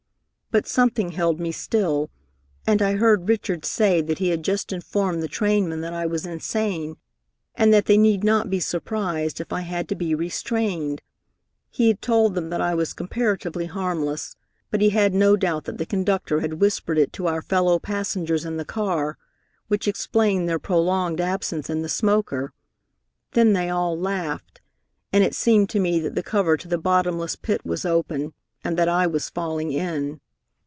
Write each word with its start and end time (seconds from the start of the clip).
But 0.53 0.67
something 0.67 1.11
held 1.11 1.39
me 1.39 1.53
still, 1.53 2.09
and 2.67 2.81
I 2.81 2.95
heard 2.97 3.29
Richard 3.29 3.63
say 3.63 4.01
that 4.01 4.19
he 4.19 4.27
had 4.31 4.43
just 4.43 4.73
informed 4.73 5.23
the 5.23 5.29
trainmen 5.29 5.79
that 5.79 5.93
I 5.93 6.05
was 6.05 6.25
insane, 6.25 6.97
and 7.55 7.73
that 7.73 7.85
they 7.85 7.97
need 7.97 8.25
not 8.25 8.49
be 8.49 8.59
surprised 8.59 9.39
if 9.39 9.53
I 9.53 9.61
had 9.61 9.87
to 9.87 9.95
be 9.95 10.13
restrained. 10.13 11.01
He 11.69 11.87
had 11.87 12.01
told 12.01 12.35
them 12.35 12.49
that 12.49 12.59
I 12.59 12.73
was 12.75 12.91
comparatively 12.91 13.65
harmless, 13.67 14.35
but 14.69 14.81
he 14.81 14.89
had 14.89 15.13
no 15.13 15.37
doubt 15.37 15.63
that 15.63 15.77
the 15.77 15.85
conductor 15.85 16.41
had 16.41 16.59
whispered 16.59 16.97
it 16.97 17.13
to 17.13 17.27
our 17.27 17.41
fellow 17.41 17.79
passengers 17.79 18.43
in 18.43 18.57
the 18.57 18.65
car, 18.65 19.17
which 19.69 19.87
explained 19.87 20.49
their 20.49 20.59
prolonged 20.59 21.21
absence 21.21 21.69
in 21.69 21.81
the 21.81 21.87
smoker. 21.87 22.51
Then 23.31 23.53
they 23.53 23.69
all 23.69 23.97
laughed, 23.97 24.59
and 25.13 25.23
it 25.23 25.33
seemed 25.33 25.69
to 25.69 25.79
me 25.79 26.01
that 26.01 26.15
the 26.15 26.21
cover 26.21 26.57
to 26.57 26.67
the 26.67 26.77
bottomless 26.77 27.37
pit 27.37 27.63
was 27.65 27.85
open 27.85 28.33
and 28.65 28.75
that 28.77 28.89
I 28.89 29.07
was 29.07 29.29
falling 29.29 29.71
in. 29.71 30.19